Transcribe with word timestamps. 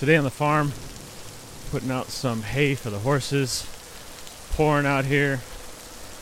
Today 0.00 0.16
on 0.16 0.24
the 0.24 0.30
farm, 0.30 0.72
putting 1.70 1.90
out 1.90 2.06
some 2.06 2.40
hay 2.40 2.74
for 2.74 2.88
the 2.88 3.00
horses, 3.00 3.66
pouring 4.52 4.86
out 4.86 5.04
here. 5.04 5.40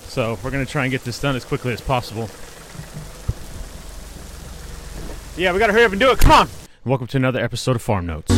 So 0.08 0.36
we're 0.42 0.50
gonna 0.50 0.66
try 0.66 0.82
and 0.82 0.90
get 0.90 1.04
this 1.04 1.20
done 1.20 1.36
as 1.36 1.44
quickly 1.44 1.72
as 1.72 1.80
possible. 1.80 2.28
Yeah, 5.40 5.52
we 5.52 5.60
gotta 5.60 5.72
hurry 5.72 5.84
up 5.84 5.92
and 5.92 6.00
do 6.00 6.10
it. 6.10 6.18
Come 6.18 6.32
on. 6.32 6.48
Welcome 6.84 7.06
to 7.06 7.18
another 7.18 7.38
episode 7.40 7.76
of 7.76 7.82
Farm 7.82 8.04
Notes. 8.04 8.32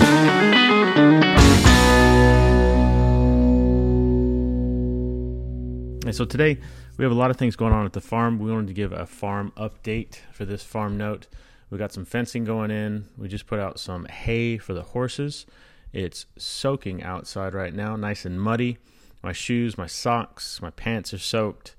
And 6.05 6.15
so 6.15 6.27
today 6.27 6.59
we 6.99 7.05
have 7.07 7.13
a 7.13 7.15
lot 7.15 7.31
of 7.31 7.39
things 7.39 7.57
going 7.57 7.73
on 7.73 7.87
at 7.87 7.95
the 7.95 8.03
farm. 8.03 8.41
We 8.41 8.53
wanted 8.53 8.67
to 8.67 8.75
give 8.75 8.93
a 8.93 9.07
farm 9.07 9.55
update 9.57 10.17
for 10.33 10.45
this 10.45 10.63
farm 10.63 10.99
note. 10.99 11.29
We 11.71 11.79
got 11.79 11.93
some 11.93 12.05
fencing 12.05 12.45
going 12.45 12.71
in. 12.71 13.07
We 13.17 13.29
just 13.29 13.47
put 13.47 13.61
out 13.61 13.79
some 13.79 14.05
hay 14.07 14.59
for 14.59 14.75
the 14.75 14.83
horses. 14.83 15.47
It's 15.93 16.27
soaking 16.37 17.03
outside 17.03 17.55
right 17.55 17.75
now, 17.75 17.97
nice 17.97 18.25
and 18.25 18.41
muddy. 18.41 18.79
My 19.23 19.33
shoes, 19.33 19.79
my 19.79 19.87
socks, 19.87 20.61
my 20.63 20.71
pants 20.71 21.13
are 21.15 21.19
soaked, 21.19 21.77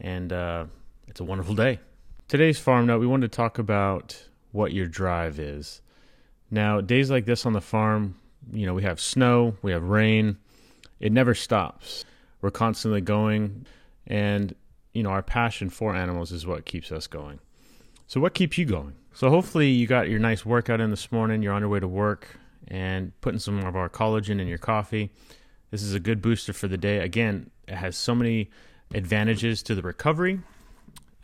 and 0.00 0.32
uh, 0.32 0.66
it's 1.08 1.20
a 1.20 1.24
wonderful 1.24 1.54
day. 1.54 1.80
Today's 2.28 2.58
farm 2.58 2.86
note, 2.86 3.00
we 3.00 3.06
wanted 3.06 3.30
to 3.32 3.36
talk 3.36 3.58
about 3.58 4.28
what 4.52 4.72
your 4.72 4.86
drive 4.86 5.38
is. 5.38 5.82
Now, 6.50 6.80
days 6.80 7.10
like 7.10 7.26
this 7.26 7.44
on 7.44 7.52
the 7.52 7.60
farm, 7.60 8.16
you 8.52 8.64
know, 8.64 8.74
we 8.74 8.82
have 8.82 9.00
snow, 9.00 9.56
we 9.60 9.72
have 9.72 9.82
rain, 9.82 10.38
it 11.00 11.12
never 11.12 11.34
stops. 11.34 12.04
We're 12.40 12.50
constantly 12.50 13.00
going, 13.00 13.66
and, 14.06 14.54
you 14.92 15.02
know, 15.02 15.10
our 15.10 15.22
passion 15.22 15.70
for 15.70 15.94
animals 15.94 16.30
is 16.32 16.46
what 16.46 16.64
keeps 16.64 16.92
us 16.92 17.06
going. 17.06 17.40
So, 18.06 18.20
what 18.20 18.34
keeps 18.34 18.58
you 18.58 18.64
going? 18.64 18.94
So, 19.12 19.30
hopefully, 19.30 19.70
you 19.70 19.86
got 19.86 20.08
your 20.08 20.18
nice 20.18 20.44
workout 20.44 20.80
in 20.80 20.90
this 20.90 21.10
morning, 21.10 21.42
you're 21.42 21.52
on 21.52 21.62
your 21.62 21.70
way 21.70 21.80
to 21.80 21.88
work, 21.88 22.38
and 22.68 23.18
putting 23.20 23.40
some 23.40 23.64
of 23.64 23.76
our 23.76 23.88
collagen 23.88 24.40
in 24.40 24.46
your 24.46 24.58
coffee. 24.58 25.10
This 25.70 25.82
is 25.82 25.94
a 25.94 26.00
good 26.00 26.22
booster 26.22 26.52
for 26.52 26.68
the 26.68 26.76
day. 26.76 26.98
Again, 26.98 27.50
it 27.66 27.74
has 27.74 27.96
so 27.96 28.14
many 28.14 28.50
advantages 28.92 29.62
to 29.64 29.74
the 29.74 29.82
recovery. 29.82 30.40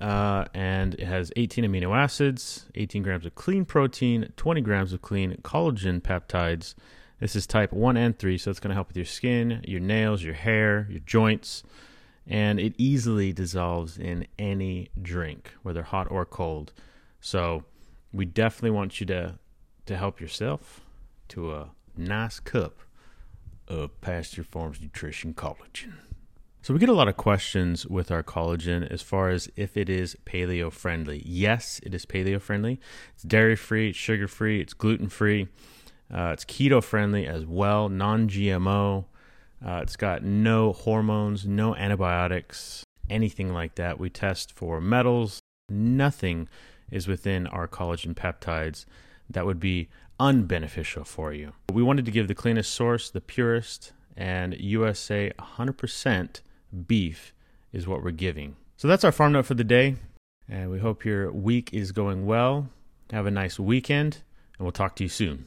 Uh, 0.01 0.47
and 0.55 0.95
it 0.95 1.07
has 1.07 1.31
18 1.37 1.65
amino 1.65 1.95
acids, 1.95 2.67
18 2.75 3.03
grams 3.03 3.27
of 3.27 3.35
clean 3.35 3.67
protein, 3.67 4.33
20 4.37 4.61
grams 4.63 4.93
of 4.95 5.03
clean 5.03 5.37
collagen 5.43 6.01
peptides. 6.01 6.75
This 7.21 7.37
is 7.37 7.47
type 7.47 7.71
1 7.71 7.99
and 7.99 8.19
3, 8.19 8.39
so 8.39 8.51
it's 8.51 8.61
going 8.61 8.71
to 8.71 8.75
help 8.75 8.89
with 8.89 8.97
your 8.97 9.05
skin, 9.05 9.63
your 9.69 9.81
nails, 9.81 10.23
your 10.23 10.33
hair, 10.33 10.87
your 10.89 11.01
joints, 11.01 11.63
and 12.27 12.61
it 12.61 12.75
easily 12.79 13.33
dissolves 13.33 13.99
in 13.99 14.27
any 14.39 14.89
drink, 15.01 15.53
whether 15.63 15.83
hot 15.83 16.11
or 16.11 16.25
cold. 16.25 16.73
So, 17.21 17.65
we 18.13 18.25
definitely 18.25 18.71
want 18.71 19.01
you 19.01 19.07
to 19.07 19.39
to 19.87 19.97
help 19.97 20.21
yourself 20.21 20.81
to 21.29 21.53
a 21.53 21.71
nice 21.97 22.39
cup 22.41 22.79
of 23.67 24.01
Pasture 24.01 24.45
Farms 24.45 24.81
Nutrition 24.81 25.35
Collagen. 25.35 25.95
So, 26.63 26.75
we 26.75 26.81
get 26.81 26.89
a 26.89 26.95
lot 26.95 27.09
of 27.09 27.17
questions 27.17 27.87
with 27.87 28.11
our 28.11 28.23
collagen 28.23 28.87
as 28.91 29.03
far 29.03 29.31
as 29.31 29.49
if 29.57 29.77
it 29.77 29.89
is 29.89 30.17
paleo 30.27 30.71
friendly. 30.71 31.23
Yes, 31.25 31.81
it 31.83 31.95
is 31.95 32.05
paleo 32.05 32.41
friendly. 32.41 32.81
It's 33.15 33.23
dairy 33.23 33.57
free, 33.57 33.91
it's 33.91 33.99
sugar 33.99 34.29
free, 34.29 34.61
it's 34.61 34.75
gluten 34.75 35.09
free, 35.09 35.49
uh, 36.13 36.31
it's 36.33 36.45
keto 36.45 36.83
friendly 36.83 37.27
as 37.27 37.47
well, 37.47 37.89
non 37.89 38.29
GMO. 38.29 39.07
Uh, 39.65 39.81
it's 39.83 39.97
got 39.97 40.23
no 40.23 40.73
hormones, 40.73 41.47
no 41.47 41.75
antibiotics, 41.75 42.85
anything 43.09 43.53
like 43.53 43.75
that. 43.75 43.99
We 43.99 44.09
test 44.09 44.53
for 44.53 44.81
metals. 44.81 45.41
Nothing 45.69 46.49
is 46.91 47.07
within 47.07 47.47
our 47.47 47.69
collagen 47.69 48.15
peptides 48.15 48.85
that 49.29 49.47
would 49.47 49.61
be 49.61 49.89
unbeneficial 50.19 51.07
for 51.07 51.33
you. 51.33 51.53
We 51.73 51.83
wanted 51.83 52.05
to 52.05 52.11
give 52.11 52.29
the 52.29 52.35
cleanest 52.35 52.75
source, 52.75 53.11
the 53.11 53.21
purest, 53.21 53.93
and 54.17 54.55
USA 54.59 55.33
100% 55.39 56.41
beef 56.87 57.33
is 57.73 57.87
what 57.87 58.03
we're 58.03 58.11
giving. 58.11 58.57
So 58.77 58.89
that's 58.89 59.05
our 59.05 59.13
farm 59.13 59.33
note 59.33 59.47
for 59.47 59.55
the 59.55 59.65
day. 59.65 59.97
And 60.49 60.71
we 60.71 60.81
hope 60.81 61.05
your 61.05 61.31
week 61.31 61.73
is 61.73 61.93
going 61.93 62.27
well. 62.27 62.69
Have 63.13 63.27
a 63.27 63.31
nice 63.31 63.59
weekend, 63.59 64.19
and 64.59 64.65
we'll 64.65 64.73
talk 64.73 64.97
to 64.97 65.05
you 65.05 65.09
soon. 65.09 65.47